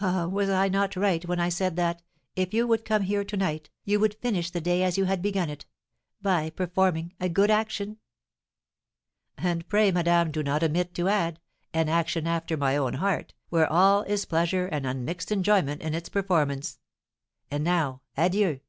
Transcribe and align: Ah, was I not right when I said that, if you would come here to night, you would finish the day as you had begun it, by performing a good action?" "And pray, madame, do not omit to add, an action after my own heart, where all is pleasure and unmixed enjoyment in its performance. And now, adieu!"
Ah, 0.00 0.26
was 0.28 0.48
I 0.48 0.68
not 0.68 0.94
right 0.94 1.26
when 1.26 1.40
I 1.40 1.48
said 1.48 1.74
that, 1.74 2.00
if 2.36 2.54
you 2.54 2.64
would 2.64 2.84
come 2.84 3.02
here 3.02 3.24
to 3.24 3.36
night, 3.36 3.70
you 3.84 3.98
would 3.98 4.14
finish 4.14 4.50
the 4.50 4.60
day 4.60 4.84
as 4.84 4.96
you 4.96 5.06
had 5.06 5.20
begun 5.20 5.50
it, 5.50 5.66
by 6.22 6.50
performing 6.50 7.12
a 7.18 7.28
good 7.28 7.50
action?" 7.50 7.96
"And 9.36 9.66
pray, 9.66 9.90
madame, 9.90 10.30
do 10.30 10.44
not 10.44 10.62
omit 10.62 10.94
to 10.94 11.08
add, 11.08 11.40
an 11.72 11.88
action 11.88 12.28
after 12.28 12.56
my 12.56 12.76
own 12.76 12.94
heart, 12.94 13.34
where 13.48 13.66
all 13.66 14.02
is 14.02 14.26
pleasure 14.26 14.68
and 14.68 14.86
unmixed 14.86 15.32
enjoyment 15.32 15.82
in 15.82 15.92
its 15.92 16.08
performance. 16.08 16.78
And 17.50 17.64
now, 17.64 18.02
adieu!" 18.16 18.60